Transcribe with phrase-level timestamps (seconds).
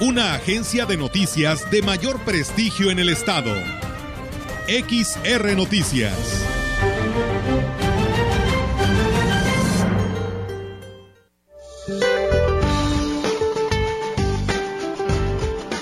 [0.00, 3.52] Una agencia de noticias de mayor prestigio en el estado.
[4.68, 6.14] XR Noticias.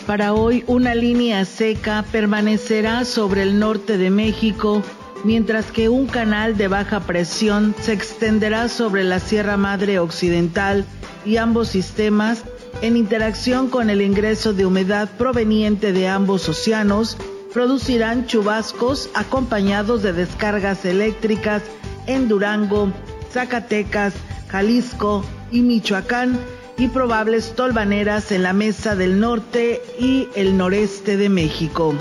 [0.07, 4.83] Para hoy, una línea seca permanecerá sobre el norte de México,
[5.25, 10.87] mientras que un canal de baja presión se extenderá sobre la Sierra Madre Occidental
[11.27, 12.45] y ambos sistemas,
[12.83, 17.17] en interacción con el ingreso de humedad proveniente de ambos océanos,
[17.53, 21.63] producirán chubascos acompañados de descargas eléctricas
[22.07, 22.93] en Durango,
[23.33, 24.15] Zacatecas,
[24.49, 26.39] Jalisco y Michoacán,
[26.79, 31.95] y probables tolvaneras en la mesa del norte y el noreste de México.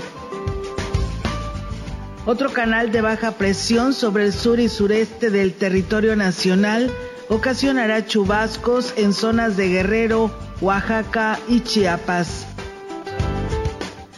[2.26, 6.90] Otro canal de baja presión sobre el sur y sureste del territorio nacional
[7.28, 12.46] ocasionará chubascos en zonas de Guerrero, Oaxaca y Chiapas.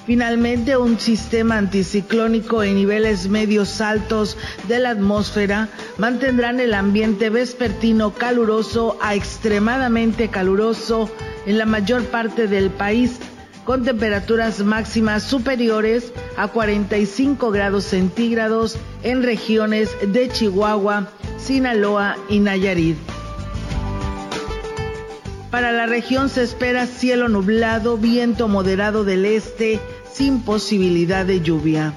[0.09, 8.15] Finalmente, un sistema anticiclónico en niveles medios altos de la atmósfera mantendrán el ambiente vespertino
[8.15, 11.11] caluroso a extremadamente caluroso
[11.45, 13.19] en la mayor parte del país,
[13.67, 21.11] con temperaturas máximas superiores a 45 grados centígrados en regiones de Chihuahua,
[21.49, 22.99] Sinaloa y Nayarit.
[25.51, 29.81] Para la región se espera cielo nublado, viento moderado del este,
[30.13, 31.95] sin posibilidad de lluvia.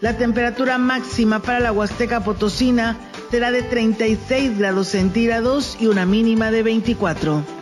[0.00, 2.96] La temperatura máxima para la Huasteca Potosina
[3.30, 7.61] será de 36 grados centígrados y una mínima de 24.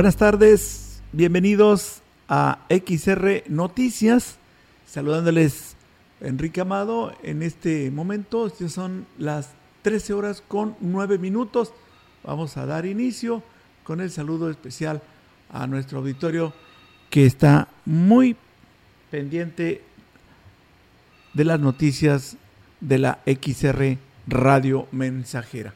[0.00, 4.38] Buenas tardes, bienvenidos a XR Noticias,
[4.86, 5.76] saludándoles
[6.22, 9.50] Enrique Amado en este momento, son las
[9.82, 11.74] 13 horas con 9 minutos,
[12.24, 13.42] vamos a dar inicio
[13.84, 15.02] con el saludo especial
[15.52, 16.54] a nuestro auditorio
[17.10, 18.36] que está muy
[19.10, 19.82] pendiente
[21.34, 22.38] de las noticias
[22.80, 25.74] de la XR Radio Mensajera.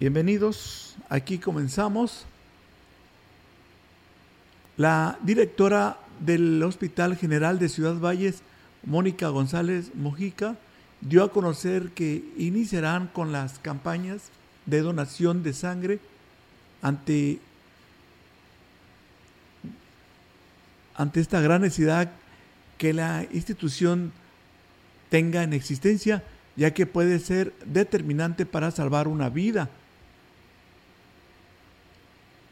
[0.00, 2.24] Bienvenidos, aquí comenzamos.
[4.78, 8.42] La directora del Hospital General de Ciudad Valles,
[8.84, 10.56] Mónica González Mojica,
[11.02, 14.30] dio a conocer que iniciarán con las campañas
[14.64, 15.98] de donación de sangre
[16.80, 17.40] ante,
[20.94, 22.10] ante esta gran necesidad
[22.78, 24.12] que la institución
[25.10, 26.22] tenga en existencia,
[26.56, 29.68] ya que puede ser determinante para salvar una vida.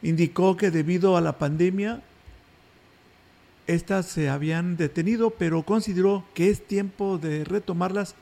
[0.01, 2.01] Indicó que debido a la pandemia,
[3.67, 8.15] estas se habían detenido, pero consideró que es tiempo de retomarlas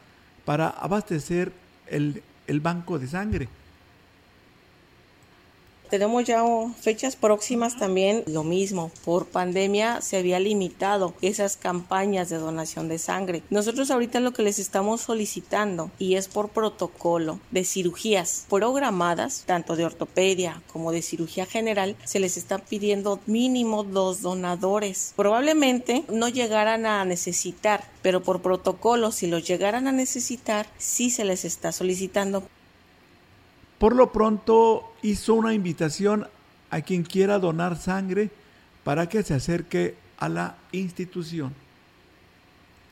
[0.43, 1.51] para abastecer
[1.87, 3.49] el, el banco de sangre.
[5.89, 6.43] Tenemos ya
[6.79, 12.99] fechas próximas también, lo mismo, por pandemia se había limitado esas campañas de donación de
[12.99, 13.43] sangre.
[13.49, 19.75] Nosotros ahorita lo que les estamos solicitando y es por protocolo de cirugías programadas, tanto
[19.75, 25.13] de ortopedia como de cirugía general, se les está pidiendo mínimo dos donadores.
[25.15, 31.25] Probablemente no llegaran a necesitar, pero por protocolo, si los llegaran a necesitar, sí se
[31.25, 32.43] les está solicitando.
[33.77, 36.27] Por lo pronto hizo una invitación
[36.69, 38.31] a quien quiera donar sangre
[38.83, 41.53] para que se acerque a la institución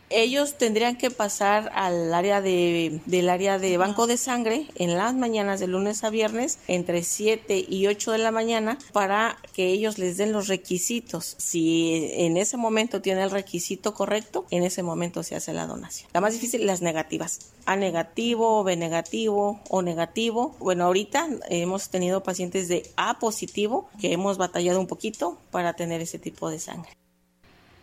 [0.09, 5.15] ellos tendrían que pasar al área de, del área de banco de sangre en las
[5.15, 9.97] mañanas de lunes a viernes entre 7 y 8 de la mañana para que ellos
[9.97, 11.35] les den los requisitos.
[11.37, 16.09] Si en ese momento tiene el requisito correcto, en ese momento se hace la donación.
[16.13, 17.51] La más difícil, las negativas.
[17.65, 20.55] A negativo, B negativo o negativo.
[20.59, 26.01] Bueno, ahorita hemos tenido pacientes de A positivo que hemos batallado un poquito para tener
[26.01, 26.91] ese tipo de sangre.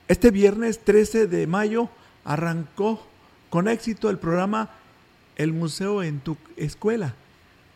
[0.08, 1.88] Este viernes 13 de mayo
[2.24, 3.04] arrancó
[3.50, 4.70] con éxito el programa
[5.36, 7.14] El Museo en tu Escuela.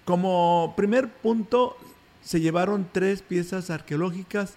[0.05, 1.77] Como primer punto
[2.23, 4.55] se llevaron tres piezas arqueológicas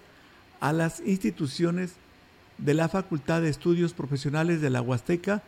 [0.60, 1.92] a las instituciones
[2.58, 5.42] de la Facultad de Estudios Profesionales de la Huasteca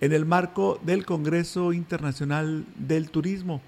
[0.00, 3.60] en el marco del Congreso Internacional del Turismo.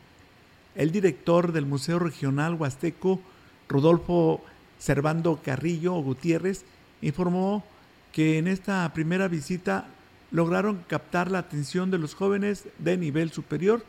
[0.75, 3.21] El director del Museo Regional Huasteco,
[3.69, 4.43] Rodolfo
[4.79, 6.65] Servando Carrillo Gutiérrez,
[7.01, 7.65] informó
[8.13, 9.87] que en esta primera visita
[10.31, 13.85] lograron captar la atención de los jóvenes de nivel superior,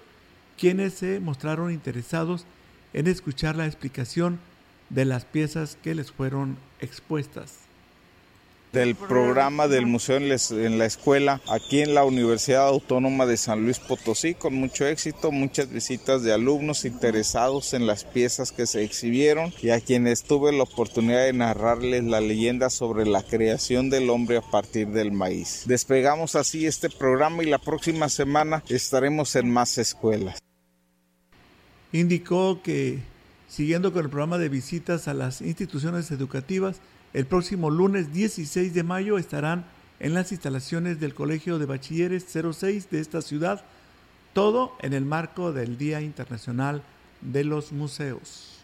[0.57, 2.45] quienes se mostraron interesados
[2.93, 4.39] en escuchar la explicación
[4.89, 7.66] de las piezas que les fueron expuestas
[8.73, 13.79] del programa del museo en la escuela aquí en la Universidad Autónoma de San Luis
[13.79, 19.53] Potosí con mucho éxito, muchas visitas de alumnos interesados en las piezas que se exhibieron
[19.61, 24.37] y a quienes tuve la oportunidad de narrarles la leyenda sobre la creación del hombre
[24.37, 25.63] a partir del maíz.
[25.65, 30.39] Despegamos así este programa y la próxima semana estaremos en más escuelas.
[31.93, 32.99] Indicó que
[33.47, 36.81] siguiendo con el programa de visitas a las instituciones educativas,
[37.13, 39.65] el próximo lunes 16 de mayo estarán
[39.99, 43.63] en las instalaciones del Colegio de Bachilleres 06 de esta ciudad,
[44.33, 46.83] todo en el marco del Día Internacional
[47.21, 48.59] de los Museos.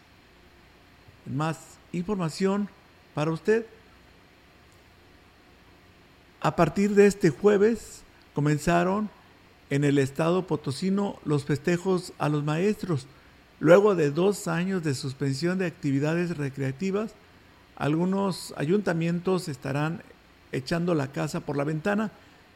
[1.26, 1.58] Más
[1.92, 2.68] información
[3.14, 3.66] para usted.
[6.40, 8.02] A partir de este jueves
[8.34, 9.08] comenzaron
[9.70, 13.06] en el estado potosino los festejos a los maestros,
[13.58, 17.14] luego de dos años de suspensión de actividades recreativas
[17.76, 20.02] algunos ayuntamientos estarán
[20.52, 22.10] echando la casa por la ventana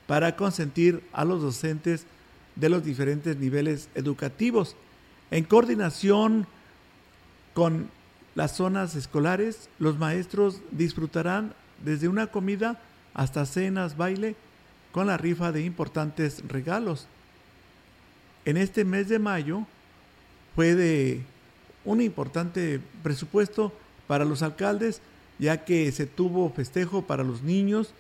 [0.06, 2.06] para consentir a los docentes
[2.56, 4.76] de los diferentes niveles educativos.
[5.31, 6.47] En coordinación
[7.55, 7.88] con
[8.35, 11.55] las zonas escolares, los maestros disfrutarán
[11.85, 12.81] desde una comida
[13.15, 14.37] hasta cenas, baile,
[14.93, 17.06] con la rifa de importantes regalos.
[18.44, 19.67] En este mes de mayo
[20.55, 21.23] fue de
[21.85, 23.73] un importante presupuesto
[24.08, 25.00] para los alcaldes,
[25.38, 27.93] ya que se tuvo festejo para los niños,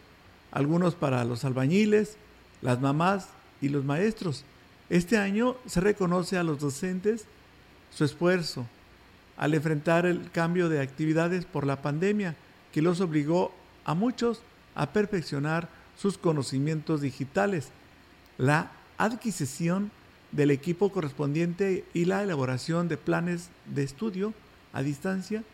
[0.50, 2.16] algunos para los albañiles,
[2.62, 3.28] las mamás
[3.60, 4.44] y los maestros.
[4.90, 7.26] Este año se reconoce a los docentes
[7.94, 8.66] su esfuerzo
[9.36, 12.34] al enfrentar el cambio de actividades por la pandemia
[12.72, 13.52] que los obligó
[13.84, 14.40] a muchos
[14.74, 17.68] a perfeccionar sus conocimientos digitales,
[18.36, 19.90] la adquisición
[20.32, 24.34] del equipo correspondiente y la elaboración de planes de estudio
[24.72, 25.44] a distancia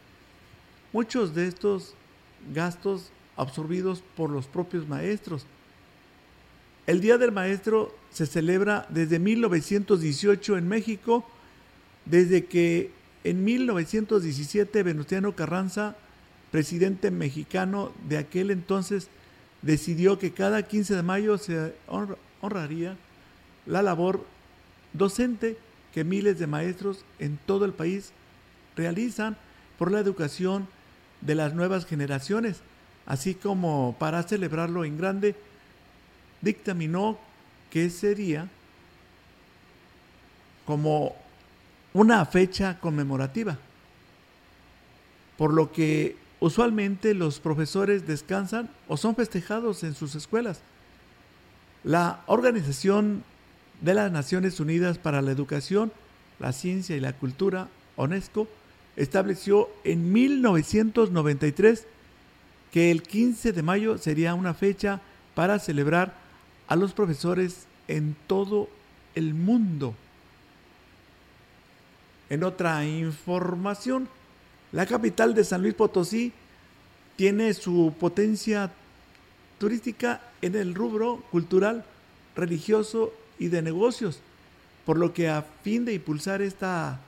[0.94, 1.92] Muchos de estos
[2.54, 5.44] gastos absorbidos por los propios maestros.
[6.86, 11.28] El Día del Maestro se celebra desde 1918 en México,
[12.04, 12.92] desde que
[13.24, 15.96] en 1917 Venustiano Carranza,
[16.52, 19.08] presidente mexicano de aquel entonces,
[19.62, 21.74] decidió que cada 15 de mayo se
[22.40, 22.96] honraría
[23.66, 24.24] la labor
[24.92, 25.56] docente
[25.92, 28.12] que miles de maestros en todo el país
[28.76, 29.36] realizan
[29.76, 30.68] por la educación
[31.24, 32.60] de las nuevas generaciones,
[33.06, 35.34] así como para celebrarlo en grande,
[36.40, 37.18] dictaminó
[37.70, 38.48] que sería
[40.64, 41.16] como
[41.92, 43.58] una fecha conmemorativa,
[45.36, 50.60] por lo que usualmente los profesores descansan o son festejados en sus escuelas.
[51.82, 53.24] La Organización
[53.80, 55.92] de las Naciones Unidas para la Educación,
[56.38, 58.48] la Ciencia y la Cultura, UNESCO,
[58.96, 61.86] estableció en 1993
[62.72, 65.00] que el 15 de mayo sería una fecha
[65.34, 66.14] para celebrar
[66.66, 68.68] a los profesores en todo
[69.14, 69.94] el mundo.
[72.30, 74.08] En otra información,
[74.72, 76.32] la capital de San Luis Potosí
[77.16, 78.72] tiene su potencia
[79.58, 81.84] turística en el rubro cultural,
[82.34, 84.20] religioso y de negocios,
[84.84, 87.00] por lo que a fin de impulsar esta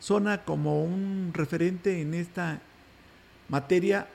[0.00, 2.60] zona como un referente en esta
[3.48, 4.06] materia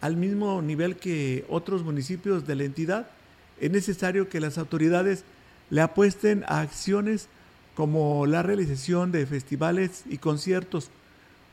[0.00, 3.06] al mismo nivel que otros municipios de la entidad,
[3.58, 5.24] es necesario que las autoridades
[5.70, 7.28] le apuesten a acciones
[7.74, 10.90] como la realización de festivales y conciertos,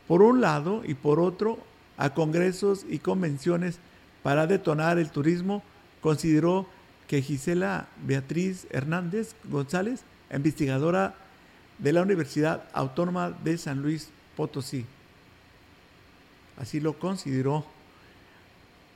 [0.05, 1.59] por un lado, y por otro,
[1.95, 3.79] a congresos y convenciones
[4.21, 5.63] para detonar el turismo,
[6.01, 6.67] consideró
[7.07, 10.01] que Gisela Beatriz Hernández González,
[10.33, 11.15] investigadora
[11.81, 14.85] de la Universidad Autónoma de San Luis Potosí.
[16.57, 17.65] Así lo consideró.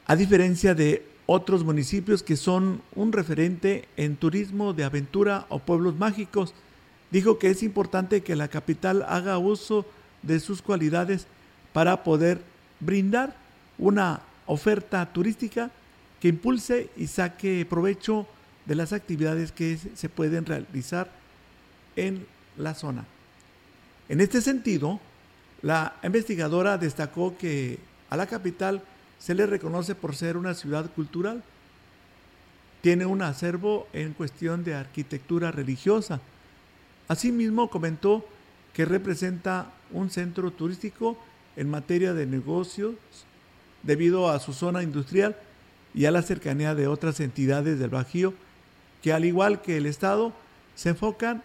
[0.05, 5.97] A diferencia de otros municipios que son un referente en turismo de aventura o pueblos
[5.97, 6.53] mágicos,
[7.09, 9.85] dijo que es importante que la capital haga uso
[10.21, 11.25] de sus cualidades
[11.73, 12.41] para poder
[12.79, 13.35] brindar
[13.79, 15.71] una oferta turística
[16.21, 18.27] que impulse y saque provecho
[18.67, 21.09] de las actividades que se pueden realizar
[21.95, 22.25] en
[22.57, 23.05] la zona.
[24.09, 24.99] En este sentido,
[25.61, 27.79] La investigadora destacó que
[28.11, 28.83] a la capital
[29.17, 31.43] se le reconoce por ser una ciudad cultural.
[32.81, 36.19] Tiene un acervo en cuestión de arquitectura religiosa.
[37.07, 38.27] Asimismo, comentó
[38.73, 41.17] que representa un centro turístico
[41.55, 42.93] en materia de negocios
[43.81, 45.35] debido a su zona industrial
[45.95, 48.35] y a la cercanía de otras entidades del Bajío
[49.01, 50.33] que al igual que el Estado
[50.75, 51.41] se enfocan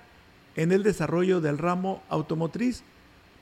[0.56, 2.82] en el desarrollo del ramo automotriz,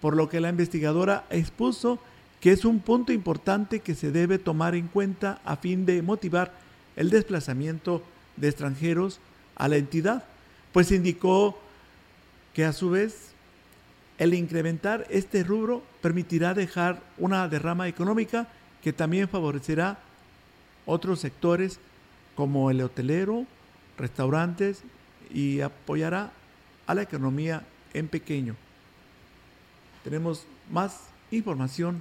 [0.00, 1.98] por lo que la investigadora expuso
[2.40, 6.52] que es un punto importante que se debe tomar en cuenta a fin de motivar
[6.96, 8.02] el desplazamiento
[8.36, 9.18] de extranjeros
[9.56, 10.24] a la entidad,
[10.72, 11.58] pues indicó
[12.54, 13.32] que a su vez
[14.18, 18.48] el incrementar este rubro permitirá dejar una derrama económica
[18.82, 19.98] que también favorecerá
[20.86, 21.78] otros sectores
[22.34, 23.46] como el hotelero,
[23.96, 24.82] restaurantes
[25.32, 26.30] y apoyará
[26.88, 28.56] a la economía en pequeño.
[30.02, 32.00] Tenemos más información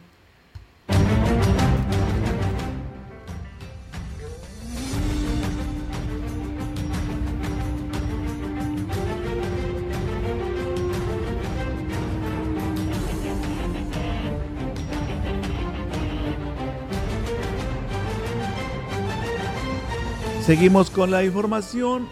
[20.48, 22.08] Seguimos con la información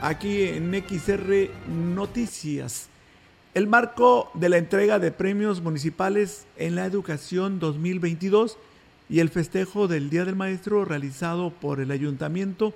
[0.00, 2.88] aquí en XR Noticias.
[3.54, 8.58] El marco de la entrega de premios municipales en la educación 2022
[9.08, 12.74] y el festejo del Día del Maestro realizado por el ayuntamiento,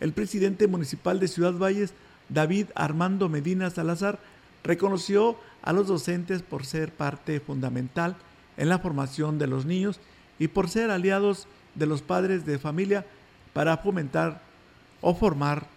[0.00, 1.94] el presidente municipal de Ciudad Valles,
[2.28, 4.18] David Armando Medina Salazar,
[4.64, 8.16] reconoció a los docentes por ser parte fundamental
[8.56, 10.00] en la formación de los niños
[10.38, 13.06] y por ser aliados de los padres de familia
[13.52, 14.42] para fomentar
[15.00, 15.73] o formar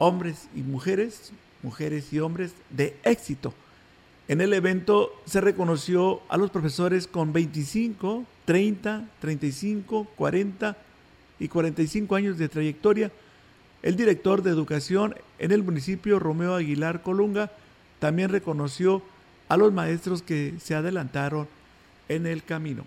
[0.00, 1.30] hombres y mujeres,
[1.62, 3.52] mujeres y hombres de éxito.
[4.28, 10.76] En el evento se reconoció a los profesores con 25, 30, 35, 40
[11.38, 13.12] y 45 años de trayectoria.
[13.82, 17.50] El director de educación en el municipio, Romeo Aguilar Colunga,
[17.98, 19.02] también reconoció
[19.50, 21.46] a los maestros que se adelantaron
[22.08, 22.84] en el camino.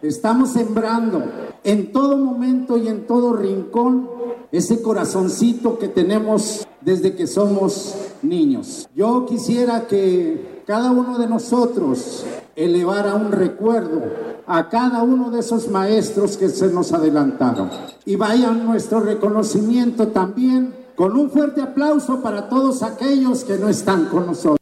[0.00, 4.08] Estamos sembrando en todo momento y en todo rincón
[4.50, 8.88] ese corazoncito que tenemos desde que somos niños.
[8.94, 12.24] Yo quisiera que cada uno de nosotros
[12.56, 14.02] elevara un recuerdo
[14.46, 17.70] a cada uno de esos maestros que se nos adelantaron.
[18.06, 24.06] Y vaya nuestro reconocimiento también con un fuerte aplauso para todos aquellos que no están
[24.06, 24.58] con nosotros.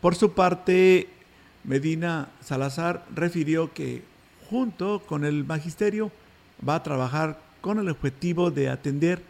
[0.00, 1.08] Por su parte,
[1.64, 4.11] Medina Salazar refirió que
[4.52, 6.12] junto con el magisterio,
[6.66, 9.22] va a trabajar con el objetivo de atender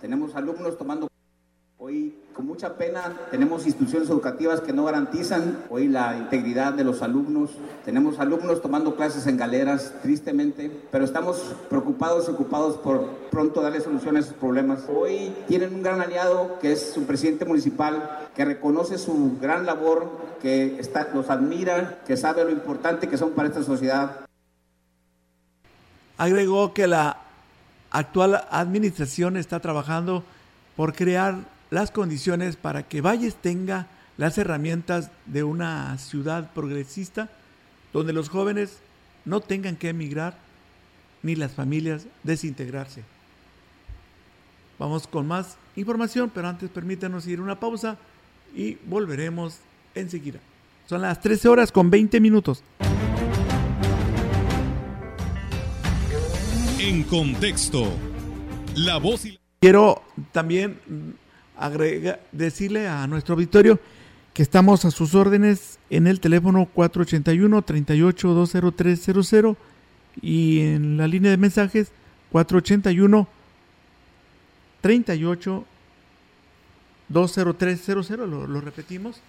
[0.00, 1.11] Tenemos alumnos tomando
[2.32, 7.50] con mucha pena, tenemos instituciones educativas que no garantizan hoy la integridad de los alumnos.
[7.84, 13.80] Tenemos alumnos tomando clases en galeras, tristemente, pero estamos preocupados y ocupados por pronto darle
[13.80, 14.84] solución a esos problemas.
[14.88, 20.08] Hoy tienen un gran aliado que es su presidente municipal, que reconoce su gran labor,
[20.40, 24.26] que está, los admira, que sabe lo importante que son para esta sociedad.
[26.16, 27.18] Agregó que la
[27.90, 30.24] actual administración está trabajando
[30.76, 33.86] por crear las condiciones para que Valles tenga
[34.18, 37.30] las herramientas de una ciudad progresista
[37.94, 38.80] donde los jóvenes
[39.24, 40.36] no tengan que emigrar
[41.22, 43.02] ni las familias desintegrarse.
[44.78, 47.96] Vamos con más información, pero antes permítanos ir una pausa
[48.54, 49.56] y volveremos
[49.94, 50.40] enseguida.
[50.86, 52.62] Son las 13 horas con 20 minutos.
[56.78, 57.90] En contexto,
[58.74, 60.02] la voz y Quiero
[60.32, 60.80] también
[61.56, 63.78] agrega, decirle a nuestro auditorio
[64.34, 69.56] que estamos a sus órdenes en el teléfono 481-38-20300
[70.20, 71.92] y en la línea de mensajes
[72.30, 73.28] 481
[74.80, 75.64] 38
[77.08, 79.20] 20300 lo, lo repetimos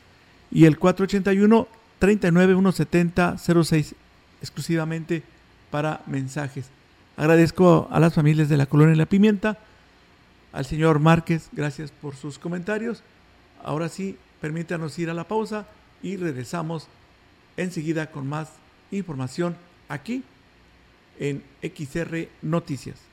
[0.51, 1.67] y el 481
[1.99, 3.95] 39 170 06
[4.41, 5.23] exclusivamente
[5.71, 6.67] para mensajes.
[7.17, 9.57] Agradezco a las familias de la Colonia La Pimienta
[10.53, 13.03] al señor Márquez, gracias por sus comentarios.
[13.63, 15.65] Ahora sí, permítanos ir a la pausa
[16.01, 16.88] y regresamos
[17.57, 18.50] enseguida con más
[18.91, 19.57] información
[19.89, 20.24] aquí
[21.19, 23.12] en XR Noticias.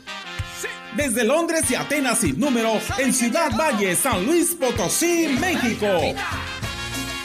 [0.95, 5.87] desde Londres y Atenas sin número en Ciudad Valle, San Luis Potosí, México.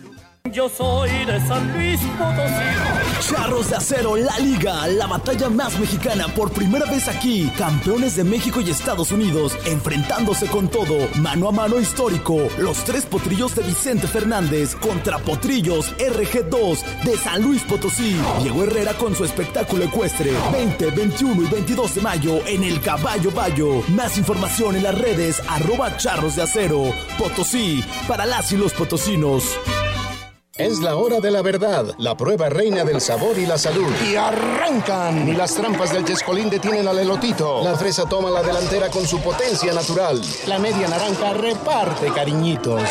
[0.55, 3.29] yo soy de San Luis Potosí.
[3.29, 7.51] Charros de Acero, la liga, la batalla más mexicana por primera vez aquí.
[7.57, 12.37] Campeones de México y Estados Unidos, enfrentándose con todo, mano a mano histórico.
[12.57, 18.15] Los tres potrillos de Vicente Fernández contra potrillos RG2 de San Luis Potosí.
[18.41, 20.31] Diego Herrera con su espectáculo ecuestre.
[20.53, 23.81] 20, 21 y 22 de mayo en el Caballo Bayo.
[23.89, 26.93] Más información en las redes arroba charros de acero.
[27.17, 29.43] Potosí, para las y los potosinos.
[30.57, 33.91] Es la hora de la verdad, la prueba reina del sabor y la salud.
[34.09, 35.25] Y arrancan.
[35.25, 37.61] Ni las trampas del chescolín detienen al elotito.
[37.61, 40.21] La fresa toma la delantera con su potencia natural.
[40.47, 42.81] La media naranja reparte cariñitos.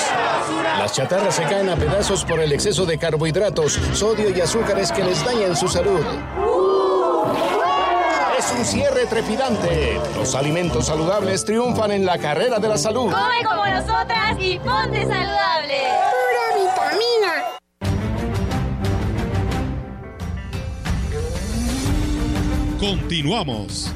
[0.78, 5.02] Las chatarras se caen a pedazos por el exceso de carbohidratos, sodio y azúcares que
[5.02, 6.04] les dañan su salud.
[8.38, 9.98] Es un cierre trepidante.
[10.18, 13.10] Los alimentos saludables triunfan en la carrera de la salud.
[13.10, 16.03] Come como nosotras y ponte saludable.
[22.86, 23.90] Continuamos.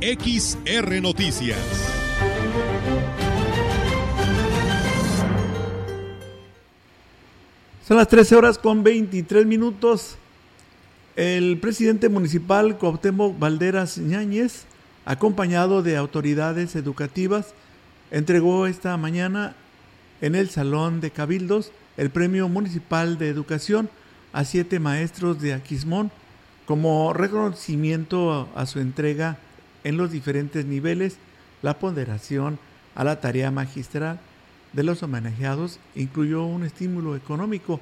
[0.00, 1.56] XR Noticias.
[7.86, 10.16] Son las 13 horas con 23 minutos.
[11.14, 14.64] El presidente municipal Cuauhtémoc Valderas Ñáñez,
[15.04, 17.54] acompañado de autoridades educativas,
[18.10, 19.54] entregó esta mañana
[20.20, 23.88] en el Salón de Cabildos el Premio Municipal de Educación
[24.32, 26.10] a siete maestros de Aquismón
[26.68, 29.38] como reconocimiento a su entrega
[29.84, 31.16] en los diferentes niveles,
[31.62, 32.58] la ponderación
[32.94, 34.20] a la tarea magistral
[34.74, 37.80] de los homenajeados incluyó un estímulo económico.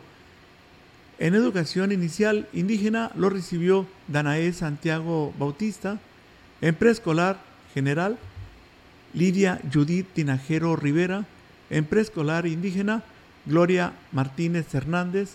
[1.19, 5.99] En educación inicial indígena lo recibió Danae Santiago Bautista,
[6.61, 7.41] en preescolar
[7.75, 8.17] general
[9.15, 11.25] Lidia Judith Tinajero Rivera,
[11.71, 13.03] en preescolar indígena
[13.47, 15.35] Gloria Martínez Hernández,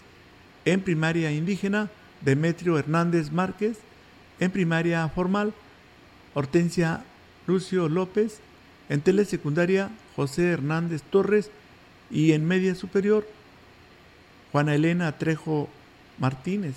[0.64, 1.90] en primaria indígena
[2.22, 3.78] Demetrio Hernández Márquez,
[4.40, 5.54] en primaria formal,
[6.34, 7.04] Hortensia
[7.48, 8.40] Lucio López,
[8.90, 11.52] en telesecundaria José Hernández Torres
[12.10, 13.28] y en media superior
[14.52, 15.70] Juana Elena Trejo
[16.20, 16.76] Martínez.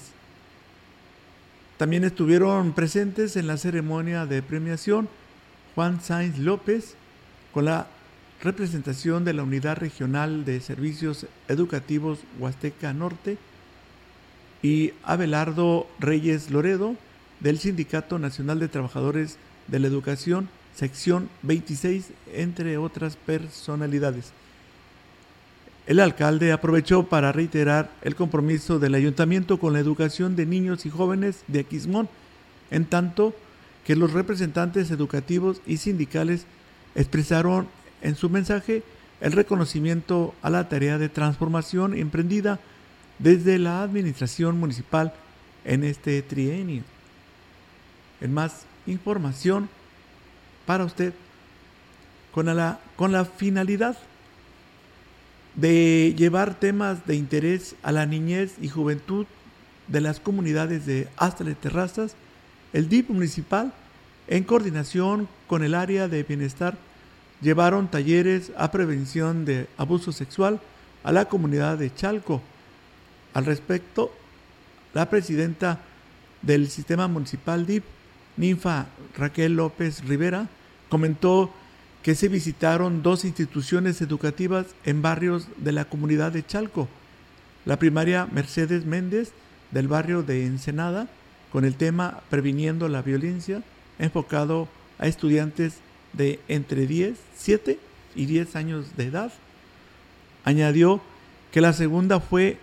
[1.77, 5.09] También estuvieron presentes en la ceremonia de premiación
[5.75, 6.95] Juan Sainz López
[7.53, 7.89] con la
[8.43, 13.39] representación de la Unidad Regional de Servicios Educativos Huasteca Norte,
[14.65, 16.97] y Abelardo Reyes Loredo
[17.41, 19.37] del Sindicato Nacional de Trabajadores
[19.69, 24.33] de la Educación, sección 26, entre otras personalidades.
[25.87, 30.91] El alcalde aprovechó para reiterar el compromiso del ayuntamiento con la educación de niños y
[30.91, 32.09] jóvenes de Aquismón,
[32.71, 33.35] en tanto
[33.85, 36.47] que los representantes educativos y sindicales
[36.95, 37.69] expresaron
[38.01, 38.83] en su mensaje
[39.21, 42.61] el reconocimiento a la tarea de transformación emprendida
[43.19, 45.13] desde la administración municipal
[45.65, 46.83] en este trienio.
[48.21, 49.69] En más información
[50.67, 51.13] para usted
[52.33, 53.97] con la, con la finalidad
[55.55, 59.27] de llevar temas de interés a la niñez y juventud
[59.87, 62.17] de las comunidades de Astra de Terrazas,
[62.73, 63.73] el DIP municipal,
[64.27, 66.77] en coordinación con el área de bienestar,
[67.41, 70.61] llevaron talleres a prevención de abuso sexual
[71.05, 72.43] a la comunidad de Chalco
[73.35, 74.13] al respecto,
[74.95, 75.81] la presidenta
[76.43, 77.85] del sistema municipal DIP,
[78.37, 80.49] Ninfa Raquel López Rivera,
[80.89, 81.53] comentó
[82.03, 86.89] que se visitaron dos instituciones educativas en barrios de la comunidad de Chalco,
[87.65, 89.33] la primaria Mercedes Méndez
[89.71, 91.09] del barrio de Ensenada,
[91.51, 93.63] con el tema Previniendo la Violencia,
[93.99, 94.69] enfocado
[94.99, 95.75] a estudiantes
[96.13, 97.79] de entre 10, 7
[98.15, 99.33] y 10 años de edad.
[100.45, 101.01] Añadió
[101.53, 102.59] que la segunda fue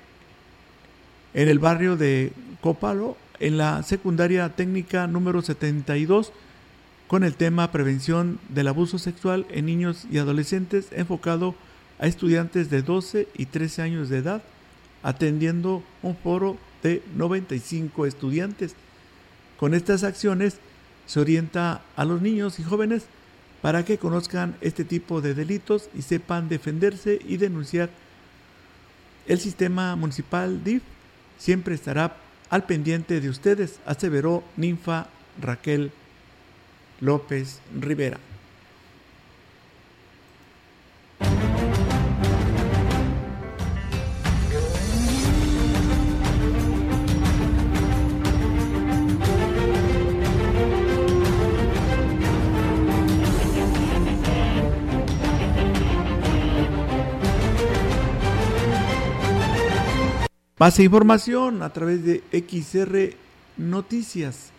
[1.34, 6.32] en el barrio de Copalo, en la secundaria técnica número 72,
[7.08, 11.56] con el tema Prevención del abuso sexual en niños y adolescentes, enfocado
[12.00, 14.44] a estudiantes de 12 y 13 años de edad,
[15.04, 18.76] atendiendo un foro de 95 estudiantes.
[19.58, 20.58] Con estas acciones
[21.06, 23.04] se orienta a los niños y jóvenes
[23.62, 27.90] para que conozcan este tipo de delitos y sepan defenderse y denunciar.
[29.28, 30.82] El sistema municipal DIF
[31.42, 32.18] siempre estará
[32.52, 35.08] al pendiente de ustedes, aseveró Ninfa
[35.42, 35.92] Raquel
[37.00, 38.20] López Rivera.
[60.62, 63.18] Más información a través de XR
[63.58, 64.52] Noticias.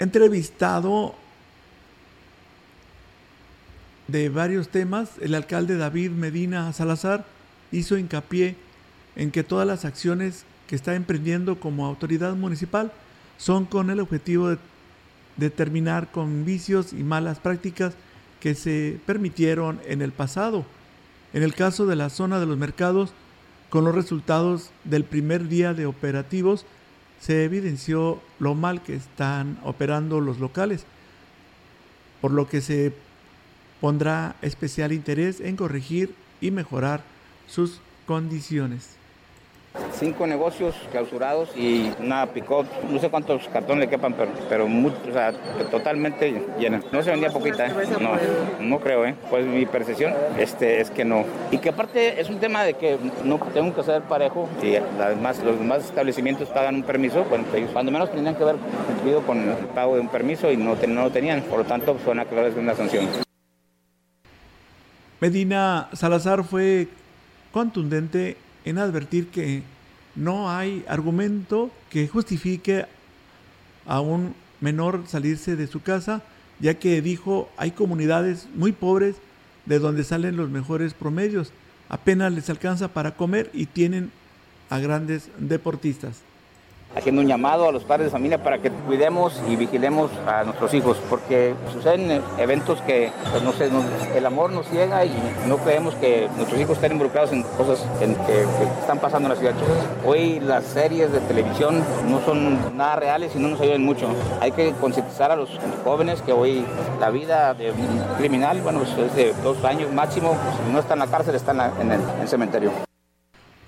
[0.00, 1.14] Entrevistado
[4.08, 7.24] de varios temas, el alcalde David Medina Salazar
[7.70, 8.56] hizo hincapié
[9.14, 12.90] en que todas las acciones que está emprendiendo como autoridad municipal
[13.36, 14.58] son con el objetivo de,
[15.36, 17.94] de terminar con vicios y malas prácticas
[18.40, 20.66] que se permitieron en el pasado
[21.32, 23.12] en el caso de la zona de los mercados,
[23.70, 26.64] con los resultados del primer día de operativos,
[27.20, 30.84] se evidenció lo mal que están operando los locales,
[32.20, 32.92] por lo que se
[33.80, 37.02] pondrá especial interés en corregir y mejorar
[37.46, 38.97] sus condiciones
[39.98, 44.68] cinco negocios clausurados y una picot, no sé cuántos cartones le quepan, pero, pero
[45.70, 46.80] totalmente llena.
[46.92, 47.72] No se vendía poquita, ¿eh?
[48.00, 48.12] no,
[48.60, 49.14] no creo, ¿eh?
[49.30, 51.24] pues mi percepción este, es que no.
[51.50, 55.42] Y que aparte es un tema de que no tengo que ser parejo y además
[55.42, 59.66] los demás establecimientos pagan un permiso, ellos cuando menos tenían que haber cumplido con el
[59.74, 62.56] pago de un permiso y no, no lo tenían, por lo tanto suena claro es
[62.56, 63.06] una sanción.
[65.20, 66.88] Medina Salazar fue
[67.50, 68.36] contundente
[68.68, 69.62] en advertir que
[70.14, 72.86] no hay argumento que justifique
[73.86, 76.22] a un menor salirse de su casa,
[76.60, 79.16] ya que dijo hay comunidades muy pobres
[79.66, 81.52] de donde salen los mejores promedios,
[81.88, 84.10] apenas les alcanza para comer y tienen
[84.70, 86.22] a grandes deportistas
[86.98, 90.74] haciendo un llamado a los padres de familia para que cuidemos y vigilemos a nuestros
[90.74, 93.70] hijos, porque suceden eventos que, pues, no sé,
[94.16, 95.12] el amor nos ciega y
[95.46, 98.18] no creemos que nuestros hijos estén involucrados en cosas que,
[98.80, 99.54] están pasando en la ciudad.
[100.04, 104.08] Hoy las series de televisión no son nada reales y no nos ayudan mucho.
[104.40, 105.50] Hay que concientizar a los
[105.84, 106.64] jóvenes que hoy
[106.98, 110.94] la vida de un criminal, bueno, pues, es de dos años máximo, si no está
[110.94, 112.72] en la cárcel, está en el cementerio.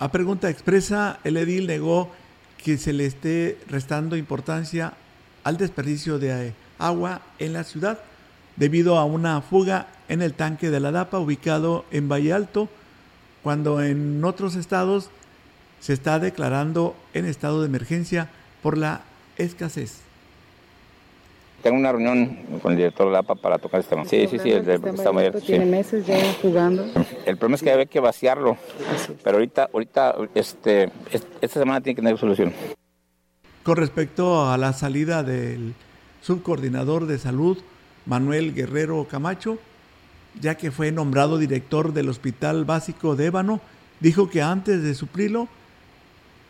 [0.03, 2.09] A pregunta expresa, el edil negó
[2.63, 4.95] que se le esté restando importancia
[5.45, 8.01] al desperdicio de agua en la ciudad
[8.57, 12.69] debido a una fuga en el tanque de la DAPA ubicado en Valle Alto,
[13.43, 15.11] cuando en otros estados
[15.81, 18.29] se está declarando en estado de emergencia
[18.63, 19.03] por la
[19.39, 20.10] escasez.
[21.63, 24.05] Tengo una reunión con el director de la APA para tocar este tema.
[24.07, 25.41] Sí, sí, sí, el de está mayor.
[25.41, 26.87] Tiene meses ya jugando.
[27.27, 28.57] El problema es que hay que vaciarlo,
[29.23, 32.53] pero ahorita, ahorita, este, esta semana tiene que tener solución.
[33.63, 35.75] Con respecto a la salida del
[36.23, 37.59] subcoordinador de salud,
[38.07, 39.59] Manuel Guerrero Camacho,
[40.41, 43.61] ya que fue nombrado director del Hospital Básico de Ébano,
[44.01, 45.49] dijo que antes de suplirlo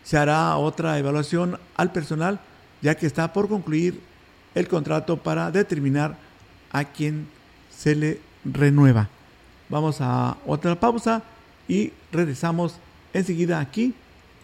[0.05, 2.38] se hará otra evaluación al personal,
[2.81, 4.01] ya que está por concluir
[4.55, 6.17] el contrato para determinar
[6.73, 7.29] a quién
[7.71, 9.09] se le renueva.
[9.69, 11.23] Vamos a otra pausa
[11.69, 12.75] y regresamos
[13.13, 13.95] enseguida aquí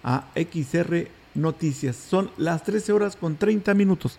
[0.05, 1.97] a XR Noticias.
[1.97, 4.19] Son las 13 horas con 30 minutos.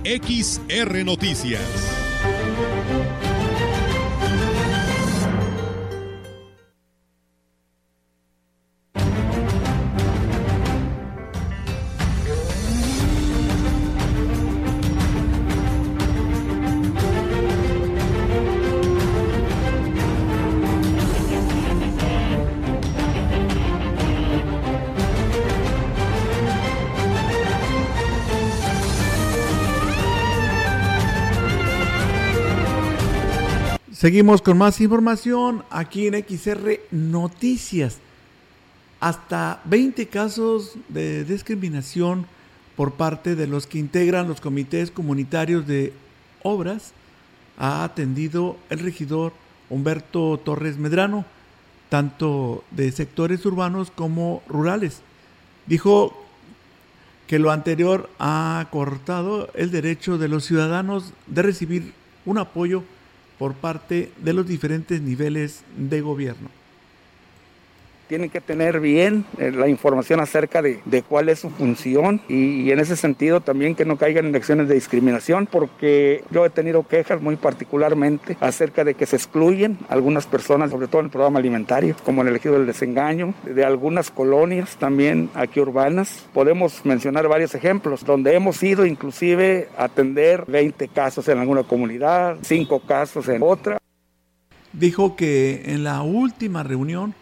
[0.03, 1.96] XR Noticias.
[34.07, 37.97] Seguimos con más información aquí en XR Noticias.
[39.01, 42.25] Hasta 20 casos de discriminación
[42.77, 45.91] por parte de los que integran los comités comunitarios de
[46.41, 46.93] obras
[47.57, 49.33] ha atendido el regidor
[49.69, 51.25] Humberto Torres Medrano,
[51.89, 55.01] tanto de sectores urbanos como rurales.
[55.65, 56.17] Dijo
[57.27, 61.93] que lo anterior ha cortado el derecho de los ciudadanos de recibir
[62.25, 62.85] un apoyo
[63.38, 66.50] por parte de los diferentes niveles de gobierno.
[68.07, 72.61] Tienen que tener bien eh, la información acerca de, de cuál es su función y,
[72.61, 76.49] y en ese sentido también que no caigan en acciones de discriminación porque yo he
[76.49, 81.11] tenido quejas muy particularmente acerca de que se excluyen algunas personas, sobre todo en el
[81.11, 86.27] programa alimentario, como en el ejido del desengaño, de algunas colonias también aquí urbanas.
[86.33, 92.37] Podemos mencionar varios ejemplos donde hemos ido inclusive a atender 20 casos en alguna comunidad,
[92.41, 93.77] 5 casos en otra.
[94.73, 97.15] Dijo que en la última reunión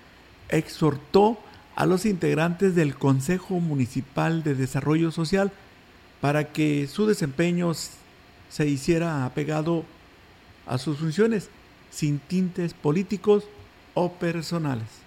[0.49, 1.39] exhortó
[1.75, 5.51] a los integrantes del Consejo Municipal de Desarrollo Social
[6.21, 7.71] para que su desempeño
[8.49, 9.83] se hiciera apegado
[10.65, 11.49] a sus funciones,
[11.91, 13.45] sin tintes políticos
[13.93, 15.04] o personales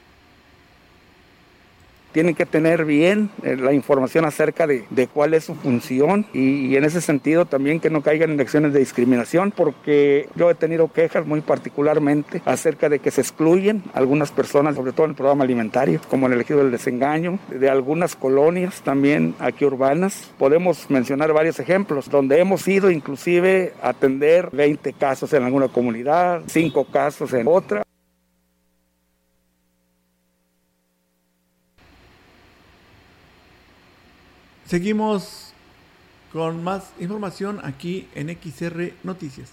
[2.19, 6.67] tienen que tener bien eh, la información acerca de, de cuál es su función y,
[6.67, 10.57] y, en ese sentido también que no caigan en acciones de discriminación porque yo he
[10.57, 15.17] tenido quejas muy particularmente acerca de que se excluyen algunas personas, sobre todo en el
[15.17, 20.33] programa alimentario, como en el ejido del desengaño, de algunas colonias también aquí urbanas.
[20.39, 26.43] Podemos mencionar varios ejemplos donde hemos ido inclusive a atender 20 casos en alguna comunidad,
[26.49, 27.85] 5 casos en otra.
[34.69, 35.55] Seguimos
[36.31, 39.49] con más información aquí en XR Noticias.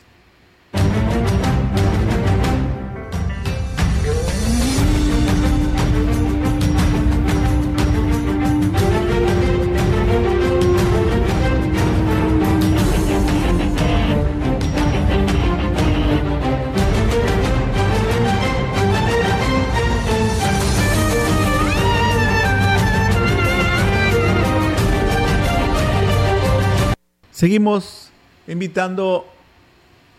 [27.46, 28.10] Seguimos
[28.48, 29.28] invitando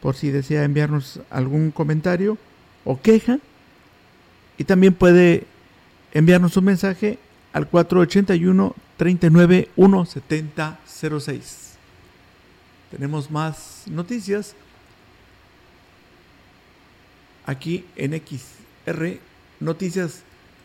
[0.00, 2.38] por si desea enviarnos algún comentario
[2.86, 3.40] o queja.
[4.56, 5.46] Y también puede
[6.14, 7.18] enviarnos un mensaje
[7.52, 11.74] al 481 39 17006.
[12.90, 14.56] Tenemos más noticias
[17.46, 19.18] aquí en XR
[19.60, 20.22] Noticias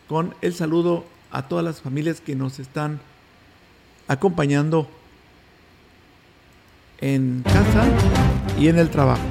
[0.08, 3.00] con el saludo a todas las familias que nos están
[4.08, 4.88] acompañando
[6.98, 7.86] en casa
[8.58, 9.22] y en el trabajo.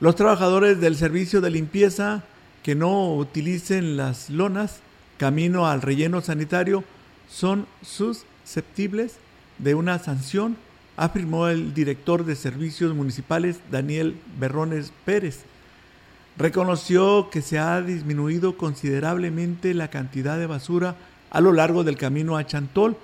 [0.00, 2.24] Los trabajadores del servicio de limpieza
[2.62, 4.80] que no utilicen las lonas
[5.18, 6.84] camino al relleno sanitario
[7.28, 9.16] son susceptibles
[9.58, 10.56] de una sanción,
[10.96, 15.44] afirmó el director de servicios municipales Daniel Berrones Pérez.
[16.36, 20.96] Reconoció que se ha disminuido considerablemente la cantidad de basura
[21.30, 22.96] a lo largo del camino a Chantol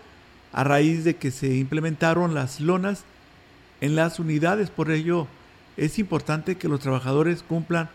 [0.53, 3.05] a raíz de que se implementaron las lonas
[3.83, 4.71] en las unidades.
[4.71, 5.27] Por ello,
[5.77, 7.91] es importante que los trabajadores cumplan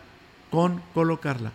[0.52, 1.50] con colocarla.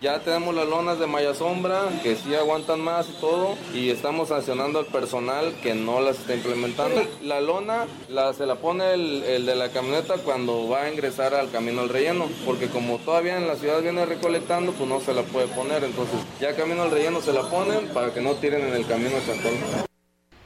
[0.00, 4.28] Ya tenemos las lonas de malla sombra que sí aguantan más y todo y estamos
[4.28, 7.02] sancionando al personal que no las está implementando.
[7.24, 11.50] La lona la, se la pone el, de la camioneta cuando va a ingresar al
[11.50, 15.22] camino al relleno, porque como todavía en la ciudad viene recolectando, pues no se la
[15.22, 15.82] puede poner.
[15.82, 19.16] Entonces ya camino al relleno se la ponen para que no tiren en el camino
[19.16, 19.52] a Chantol.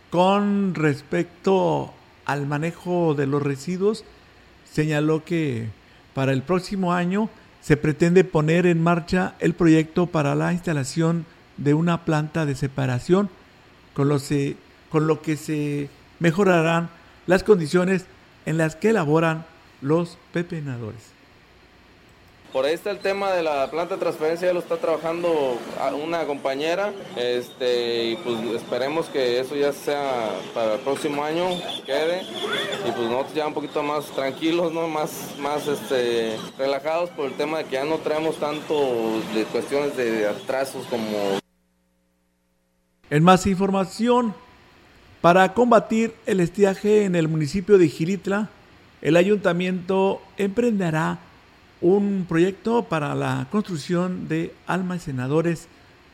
[0.08, 1.92] Con respecto
[2.24, 4.02] al manejo de los residuos,
[4.64, 5.68] señaló que
[6.14, 11.24] para el próximo año se pretende poner en marcha el proyecto para la instalación
[11.56, 13.30] de una planta de separación,
[13.94, 16.90] con lo, que se mejorarán
[17.26, 18.06] las condiciones
[18.46, 19.46] en las que elaboran
[19.80, 21.11] los pepenadores.
[22.52, 25.58] Por ahí está el tema de la planta de transferencia, ya lo está trabajando
[26.04, 31.48] una compañera, este, y pues esperemos que eso ya sea para el próximo año,
[31.86, 32.20] quede,
[32.86, 34.86] y pues nosotros ya un poquito más tranquilos, ¿no?
[34.86, 38.74] Más, más este, relajados por el tema de que ya no traemos tanto
[39.50, 41.40] cuestiones de atrasos como...
[43.08, 44.34] En más información,
[45.22, 48.50] para combatir el estiaje en el municipio de Giritla,
[49.00, 51.18] el ayuntamiento emprenderá
[51.82, 55.68] un proyecto para la construcción de almacenadores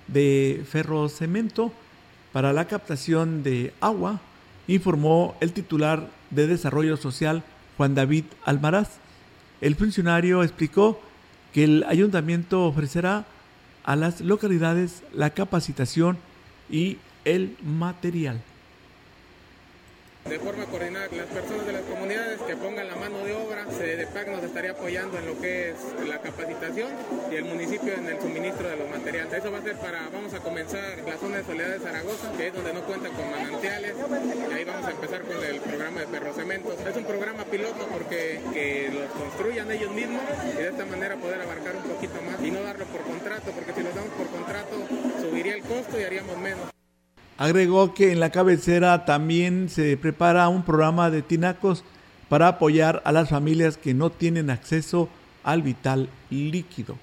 [0.08, 1.72] de ferrocemento
[2.32, 4.20] para la captación de agua,
[4.66, 7.42] informó el titular de Desarrollo Social
[7.76, 8.98] Juan David Almaraz.
[9.60, 11.00] El funcionario explicó
[11.52, 13.26] que el ayuntamiento ofrecerá
[13.84, 16.18] a las localidades la capacitación
[16.70, 18.40] y el material
[20.24, 23.64] de forma coordinada las personas de las comunidades que pongan la mano de obra.
[23.64, 25.76] CDPAC nos estaría apoyando en lo que es
[26.06, 26.90] la capacitación
[27.30, 29.32] y el municipio en el suministro de los materiales.
[29.32, 32.48] Eso va a ser para, vamos a comenzar la zona de Soledad de Zaragoza, que
[32.48, 33.94] es donde no cuentan con manantiales,
[34.50, 36.74] y ahí vamos a empezar con el programa de ferrocementos.
[36.86, 41.40] Es un programa piloto porque que los construyan ellos mismos y de esta manera poder
[41.40, 44.76] abarcar un poquito más y no darlo por contrato, porque si lo damos por contrato
[45.20, 46.77] subiría el costo y haríamos menos.
[47.38, 51.84] Agregó que en la cabecera también se prepara un programa de tinacos
[52.28, 55.08] para apoyar a las familias que no tienen acceso
[55.44, 56.96] al vital líquido.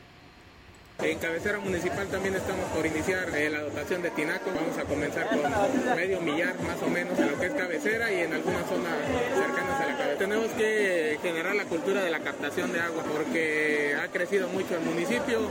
[1.00, 4.54] En cabecera municipal también estamos por iniciar eh, la dotación de tinacos.
[4.54, 8.22] Vamos a comenzar con medio millar más o menos en lo que es cabecera y
[8.22, 8.94] en algunas zonas
[9.36, 10.18] cercanas a la cabecera.
[10.18, 14.82] Tenemos que generar la cultura de la captación de agua porque ha crecido mucho el
[14.82, 15.42] municipio.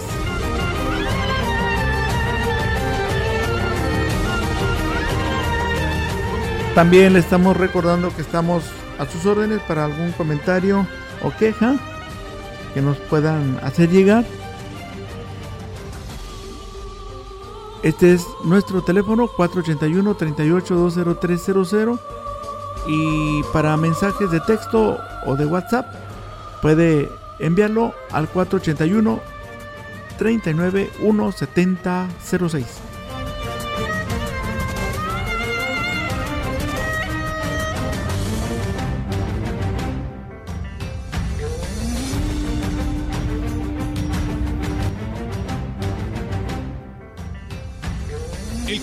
[6.74, 8.64] También le estamos recordando que estamos
[8.98, 10.86] a sus órdenes para algún comentario
[11.22, 11.74] o queja
[12.72, 14.24] que nos puedan hacer llegar.
[17.82, 22.00] Este es nuestro teléfono 481-38-20300
[22.86, 25.94] y para mensajes de texto o de WhatsApp
[26.62, 29.20] puede enviarlo al 481
[30.16, 32.64] 39 17006.
[32.64, 32.91] El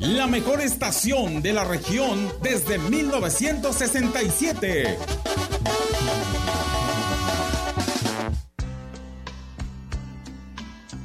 [0.00, 4.96] la mejor estación de la región desde 1967.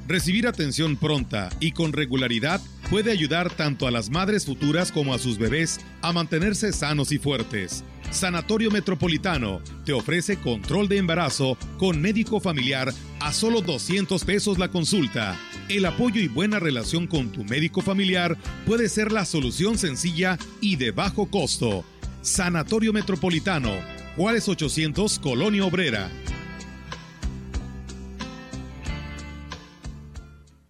[0.08, 5.20] Recibir atención pronta y con regularidad puede ayudar tanto a las madres futuras como a
[5.20, 7.84] sus bebés a mantenerse sanos y fuertes.
[8.12, 14.70] Sanatorio Metropolitano te ofrece control de embarazo con médico familiar a solo 200 pesos la
[14.70, 15.38] consulta.
[15.68, 18.38] El apoyo y buena relación con tu médico familiar
[18.68, 21.84] puede ser la solución sencilla y de bajo costo.
[22.22, 23.72] Sanatorio Metropolitano,
[24.16, 26.12] Juárez 800, Colonia Obrera.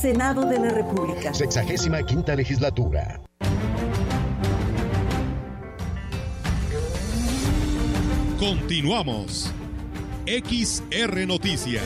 [0.00, 1.34] Senado de la República.
[1.34, 3.20] Sexagésima quinta legislatura.
[8.38, 9.52] Continuamos.
[10.24, 11.82] XR Noticias.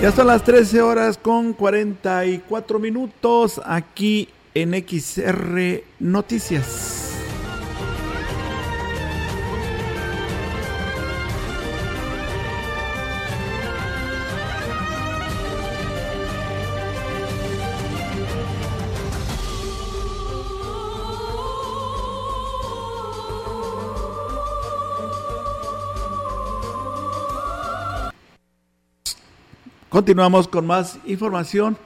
[0.00, 6.97] Ya son las 13 horas con 44 minutos aquí en XR Noticias.
[29.98, 31.76] Continuamos con más información.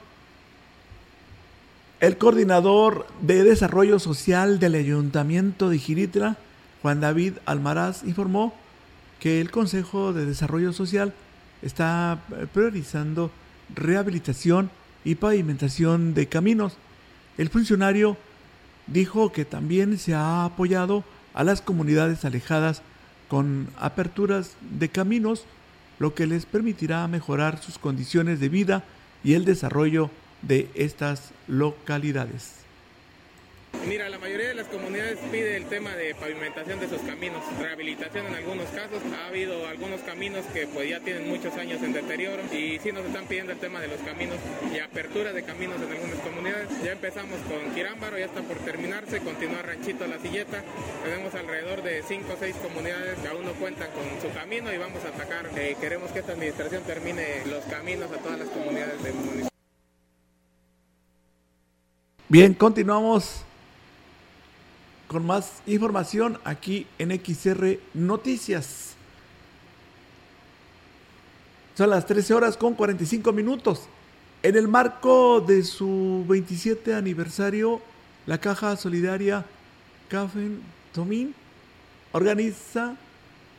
[1.99, 6.37] El coordinador de Desarrollo Social del Ayuntamiento de Giritra,
[6.83, 8.53] Juan David Almaraz, informó
[9.19, 11.11] que el Consejo de Desarrollo Social
[11.63, 12.21] está
[12.53, 13.31] priorizando
[13.73, 14.69] rehabilitación
[15.03, 16.77] y pavimentación de caminos.
[17.39, 18.15] El funcionario
[18.85, 21.03] dijo que también se ha apoyado
[21.33, 22.83] a las comunidades alejadas
[23.27, 25.45] con aperturas de caminos
[26.03, 28.83] lo que les permitirá mejorar sus condiciones de vida
[29.23, 30.09] y el desarrollo
[30.41, 32.62] de estas localidades.
[33.87, 38.27] Mira, la mayoría de las comunidades pide el tema de pavimentación de sus caminos, rehabilitación
[38.27, 39.01] en algunos casos.
[39.13, 43.05] Ha habido algunos caminos que pues ya tienen muchos años en deterioro y sí nos
[43.05, 44.37] están pidiendo el tema de los caminos
[44.73, 46.69] y apertura de caminos en algunas comunidades.
[46.81, 50.63] Ya empezamos con Quirámbaro, ya está por terminarse, continúa Ranchito La Silleta.
[51.03, 54.77] Tenemos alrededor de 5 o 6 comunidades que aún no cuentan con su camino y
[54.77, 55.49] vamos a atacar.
[55.57, 59.49] Eh, queremos que esta administración termine los caminos a todas las comunidades del municipio.
[62.29, 63.43] Bien, continuamos
[65.13, 68.95] con más información aquí en XR Noticias.
[71.75, 73.83] Son las 13 horas con 45 minutos.
[74.41, 77.79] En el marco de su 27 aniversario,
[78.25, 79.45] la Caja Solidaria
[80.09, 80.61] Cafen
[80.91, 81.35] Tomín
[82.11, 82.95] organiza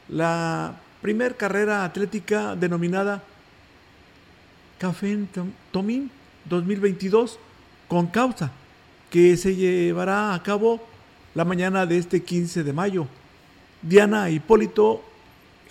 [0.08, 3.22] la primer carrera atlética denominada
[4.78, 5.24] Café
[5.70, 6.10] Tomín
[6.46, 7.38] 2022
[7.86, 8.50] con causa
[9.08, 10.93] que se llevará a cabo
[11.34, 13.06] la mañana de este 15 de mayo.
[13.82, 15.02] Diana Hipólito,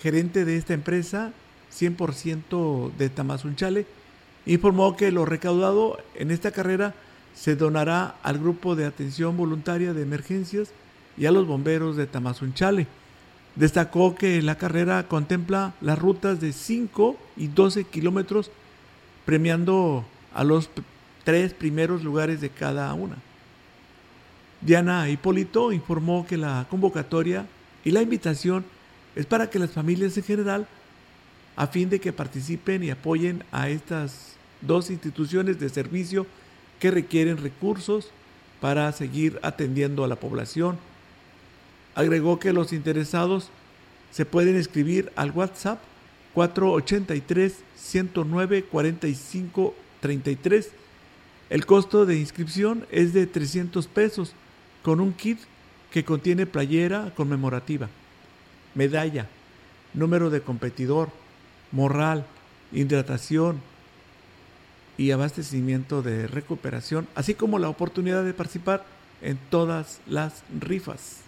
[0.00, 1.32] gerente de esta empresa,
[1.72, 3.86] 100% de Tamazunchale.
[4.46, 6.94] Informó que lo recaudado en esta carrera
[7.34, 10.70] se donará al grupo de atención voluntaria de emergencias
[11.16, 12.86] y a los bomberos de Tamazunchale.
[13.56, 18.50] Destacó que la carrera contempla las rutas de 5 y 12 kilómetros,
[19.24, 20.04] premiando
[20.34, 20.68] a los
[21.24, 23.16] tres primeros lugares de cada una.
[24.64, 27.46] Diana Hipólito informó que la convocatoria
[27.84, 28.64] y la invitación
[29.14, 30.66] es para que las familias en general,
[31.54, 36.26] a fin de que participen y apoyen a estas dos instituciones de servicio
[36.80, 38.08] que requieren recursos
[38.62, 40.78] para seguir atendiendo a la población.
[41.94, 43.50] Agregó que los interesados
[44.10, 45.78] se pueden escribir al WhatsApp
[46.32, 50.70] 483 109 45 33.
[51.50, 54.34] El costo de inscripción es de 300 pesos
[54.84, 55.40] con un kit
[55.90, 57.88] que contiene playera conmemorativa,
[58.74, 59.26] medalla,
[59.94, 61.08] número de competidor,
[61.72, 62.26] morral,
[62.70, 63.60] hidratación
[64.98, 68.84] y abastecimiento de recuperación, así como la oportunidad de participar
[69.22, 71.23] en todas las rifas.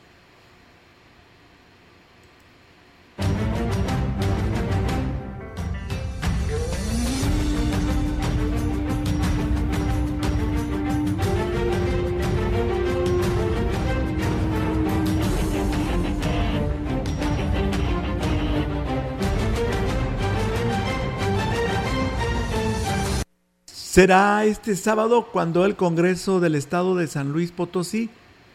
[23.96, 28.10] Será este sábado cuando el Congreso del Estado de San Luis Potosí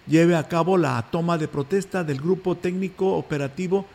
[0.06, 3.88] lleve a cabo la toma de protesta del Grupo Técnico Operativo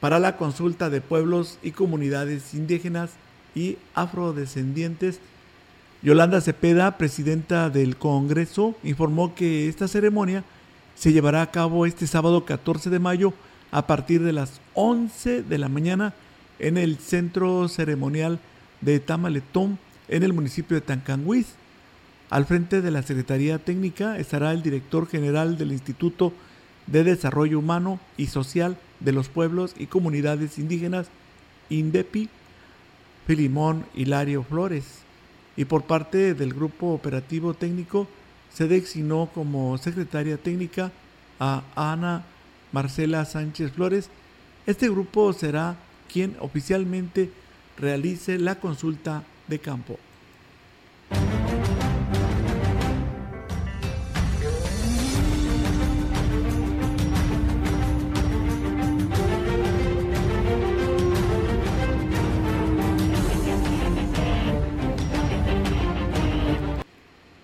[0.00, 3.10] para la Consulta de Pueblos y Comunidades Indígenas
[3.54, 5.20] y Afrodescendientes.
[6.00, 10.42] Yolanda Cepeda, presidenta del Congreso, informó que esta ceremonia
[10.94, 13.34] se llevará a cabo este sábado 14 de mayo
[13.72, 16.14] a partir de las 11 de la mañana
[16.58, 18.38] en el Centro Ceremonial
[18.80, 19.78] de Tamaletón
[20.08, 21.54] en el municipio de Tancanguis.
[22.30, 26.32] Al frente de la Secretaría Técnica estará el director general del Instituto
[26.86, 31.08] de Desarrollo Humano y Social de los Pueblos y Comunidades Indígenas,
[31.70, 32.28] INDEPI,
[33.26, 34.84] Filimón Hilario Flores.
[35.56, 38.08] Y por parte del Grupo Operativo Técnico
[38.52, 40.92] se designó como secretaria técnica
[41.40, 42.24] a Ana
[42.72, 44.10] Marcela Sánchez Flores.
[44.66, 45.76] Este grupo será
[46.12, 47.30] quien oficialmente
[47.76, 49.98] realice la consulta de campo.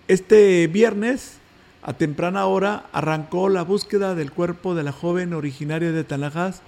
[0.06, 1.38] Este viernes,
[1.82, 6.60] a temprana hora, arrancó la búsqueda del cuerpo de la joven originaria de Tanajás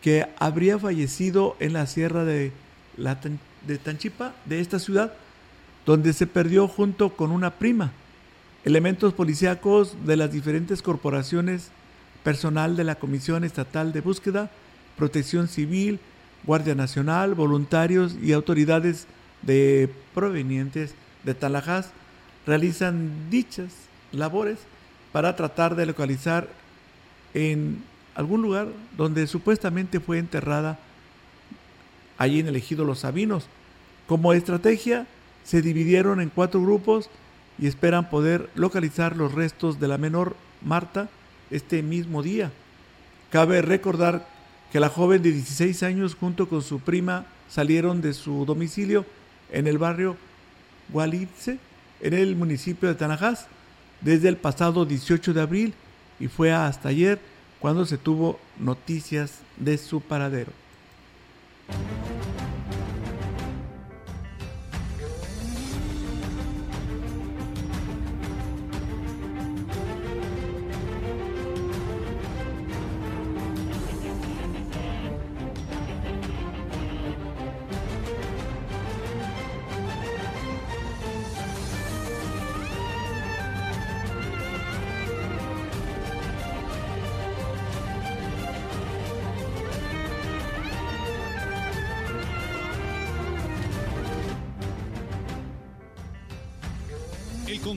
[0.00, 2.52] que habría fallecido en la sierra de,
[2.96, 3.20] la,
[3.66, 5.12] de Tanchipa, de esta ciudad,
[5.86, 7.92] donde se perdió junto con una prima.
[8.64, 11.70] Elementos policíacos de las diferentes corporaciones,
[12.22, 14.50] personal de la Comisión Estatal de Búsqueda,
[14.96, 15.98] Protección Civil,
[16.44, 19.06] Guardia Nacional, voluntarios y autoridades
[19.42, 20.94] de provenientes
[21.24, 21.90] de Talajás
[22.46, 23.72] realizan dichas
[24.12, 24.58] labores
[25.12, 26.48] para tratar de localizar
[27.34, 27.82] en
[28.14, 30.78] algún lugar donde supuestamente fue enterrada
[32.20, 33.46] allí en el ejido Los Sabinos.
[34.06, 35.06] Como estrategia,
[35.42, 37.08] se dividieron en cuatro grupos
[37.58, 41.08] y esperan poder localizar los restos de la menor Marta
[41.50, 42.52] este mismo día.
[43.30, 44.28] Cabe recordar
[44.70, 49.06] que la joven de 16 años junto con su prima salieron de su domicilio
[49.50, 50.16] en el barrio
[50.90, 51.58] Gualitze,
[52.02, 53.46] en el municipio de Tanajás,
[54.02, 55.74] desde el pasado 18 de abril
[56.18, 57.18] y fue hasta ayer
[57.60, 60.59] cuando se tuvo noticias de su paradero.
[61.72, 62.19] Thank you.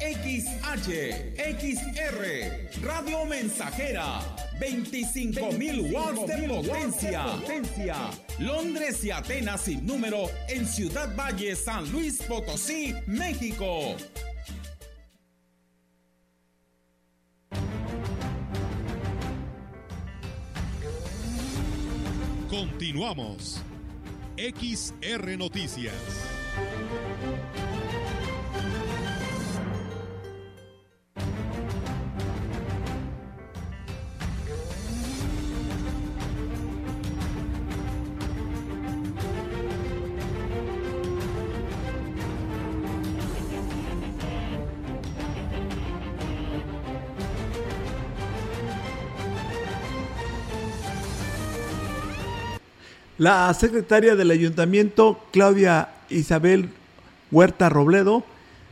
[0.00, 4.20] XH, XR, Radio Mensajera,
[4.60, 7.24] 25.000 watts de potencia.
[7.24, 7.96] potencia.
[8.38, 13.96] Londres y Atenas sin número en Ciudad Valle, San Luis Potosí, México.
[22.48, 23.60] Continuamos.
[24.36, 25.92] XR Noticias.
[53.18, 56.68] La secretaria del ayuntamiento, Claudia Isabel
[57.32, 58.22] Huerta Robledo,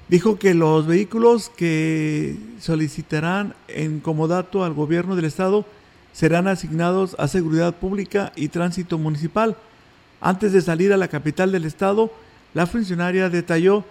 [0.09, 5.66] dijo que los vehículos que solicitarán en comodato al gobierno del estado
[6.12, 9.57] serán asignados a seguridad pública y tránsito municipal.
[10.20, 12.12] Antes de salir a la capital del estado,
[12.55, 13.84] la funcionaria detalló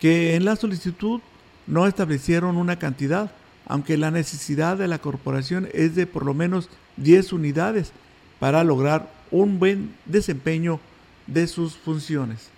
[0.00, 1.22] que en la solicitud
[1.66, 3.30] no establecieron una cantidad,
[3.66, 7.92] aunque la necesidad de la corporación es de por lo menos 10 unidades
[8.38, 10.78] para lograr un buen desempeño
[11.26, 12.50] de sus funciones.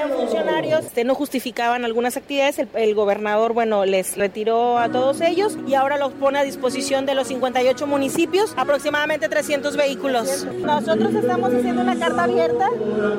[0.00, 5.20] Traían funcionarios este, no justificaban algunas actividades, el, el, gobernador, bueno, les retiró a todos
[5.20, 10.46] ellos y ahora los pone a disposición de los 58 municipios, aproximadamente 300 vehículos.
[10.62, 12.68] Nosotros estamos haciendo una carta abierta,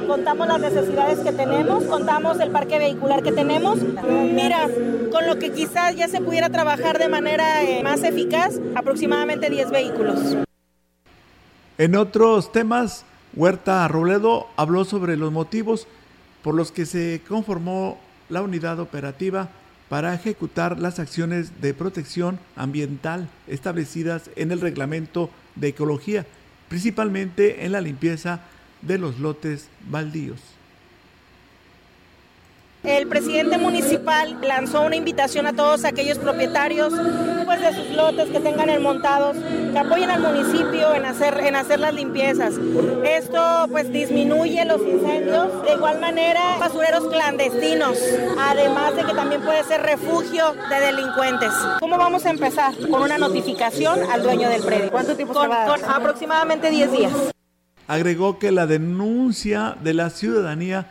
[0.07, 3.79] contamos las necesidades que tenemos, contamos el parque vehicular que tenemos.
[3.81, 4.67] Mira,
[5.11, 9.71] con lo que quizás ya se pudiera trabajar de manera eh, más eficaz, aproximadamente 10
[9.71, 10.37] vehículos.
[11.77, 15.87] En otros temas, Huerta Robledo habló sobre los motivos
[16.43, 19.49] por los que se conformó la unidad operativa
[19.89, 26.25] para ejecutar las acciones de protección ambiental establecidas en el reglamento de ecología,
[26.69, 28.41] principalmente en la limpieza
[28.81, 30.39] de los lotes baldíos.
[32.83, 36.91] El presidente municipal lanzó una invitación a todos aquellos propietarios
[37.45, 39.37] pues, de sus lotes que tengan enmontados,
[39.71, 42.55] que apoyen al municipio en hacer, en hacer las limpiezas.
[43.05, 47.99] Esto pues disminuye los incendios, de igual manera basureros clandestinos,
[48.39, 51.51] además de que también puede ser refugio de delincuentes.
[51.79, 52.73] ¿Cómo vamos a empezar?
[52.89, 54.89] Con una notificación al dueño del predio.
[54.89, 55.79] ¿Cuánto tiempo con, se va a dar?
[55.79, 57.13] con aproximadamente 10 días.
[57.87, 60.87] Agregó que la denuncia de la ciudadanía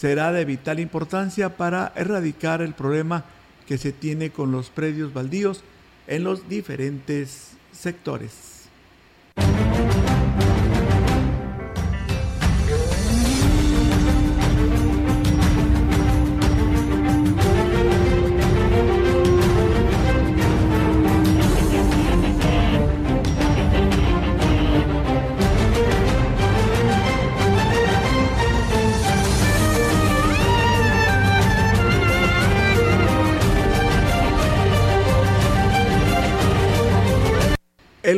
[0.00, 3.24] será de vital importancia para erradicar el problema
[3.66, 5.62] que se tiene con los predios baldíos
[6.06, 8.49] en los diferentes sectores.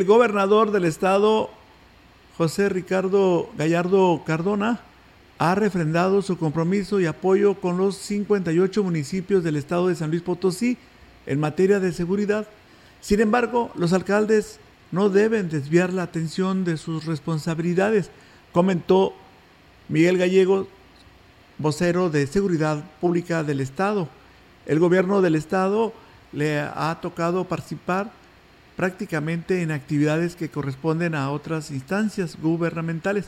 [0.02, 1.48] El gobernador del estado,
[2.36, 4.80] José Ricardo Gallardo Cardona,
[5.38, 10.22] ha refrendado su compromiso y apoyo con los 58 municipios del estado de San Luis
[10.22, 10.76] Potosí
[11.24, 12.48] en materia de seguridad.
[13.00, 14.58] Sin embargo, los alcaldes
[14.90, 18.10] no deben desviar la atención de sus responsabilidades,
[18.50, 19.14] comentó
[19.88, 20.66] Miguel Gallego,
[21.58, 24.08] vocero de Seguridad Pública del Estado.
[24.66, 25.92] El gobierno del Estado
[26.32, 28.10] le ha tocado participar
[28.76, 33.26] prácticamente en actividades que corresponden a otras instancias gubernamentales,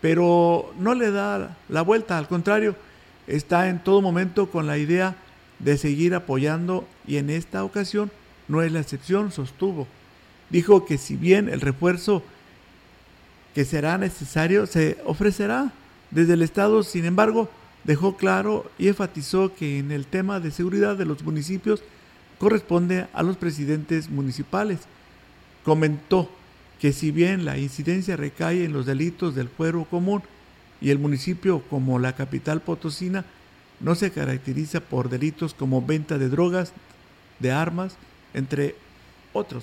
[0.00, 2.74] pero no le da la vuelta, al contrario,
[3.26, 5.14] está en todo momento con la idea
[5.60, 8.10] de seguir apoyando y en esta ocasión
[8.48, 9.86] no es la excepción, sostuvo.
[10.50, 12.22] Dijo que si bien el refuerzo
[13.54, 15.72] que será necesario se ofrecerá
[16.10, 17.48] desde el Estado, sin embargo,
[17.84, 21.82] dejó claro y enfatizó que en el tema de seguridad de los municipios
[22.42, 24.80] corresponde a los presidentes municipales.
[25.64, 26.28] Comentó
[26.80, 30.24] que si bien la incidencia recae en los delitos del fuero común
[30.80, 33.24] y el municipio como la capital potosina
[33.78, 36.72] no se caracteriza por delitos como venta de drogas,
[37.38, 37.94] de armas,
[38.34, 38.74] entre
[39.32, 39.62] otros.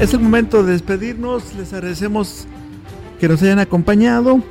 [0.00, 1.54] Es el momento de despedirnos.
[1.54, 2.46] Les agradecemos
[3.18, 4.42] que nos hayan acompañado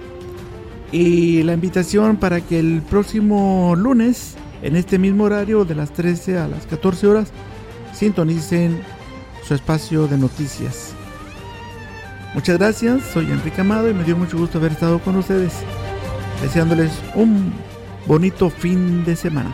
[0.91, 6.38] y la invitación para que el próximo lunes, en este mismo horario de las 13
[6.39, 7.31] a las 14 horas,
[7.93, 8.81] sintonicen
[9.47, 10.93] su espacio de noticias.
[12.33, 15.53] Muchas gracias, soy Enrique Amado y me dio mucho gusto haber estado con ustedes,
[16.41, 17.53] deseándoles un
[18.07, 19.53] bonito fin de semana.